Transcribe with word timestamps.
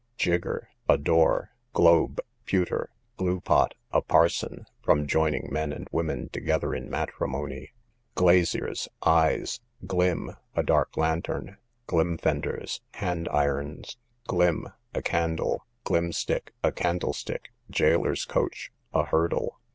Gigger, 0.17 0.61
a 0.89 0.97
door. 0.97 1.51
Globe, 1.73 2.19
pewter. 2.47 2.89
Glue 3.17 3.39
pot, 3.39 3.75
a 3.91 4.01
parson; 4.01 4.65
from 4.81 5.05
joining 5.05 5.47
men 5.53 5.71
and 5.71 5.87
women 5.91 6.27
together 6.29 6.73
in 6.73 6.89
matrimony. 6.89 7.73
Glaziers, 8.15 8.89
eyes. 9.05 9.61
Glim, 9.85 10.35
a 10.55 10.63
dark 10.63 10.97
lantern. 10.97 11.57
Glimfenders, 11.85 12.81
hand 12.95 13.29
irons. 13.29 13.97
Glim, 14.25 14.69
a 14.95 15.03
candle. 15.03 15.67
Glimstick, 15.83 16.51
a 16.63 16.71
candlestick. 16.71 17.51
Gaoler's 17.69 18.25
coach, 18.25 18.71
a 18.95 19.03
hurdle. 19.03 19.59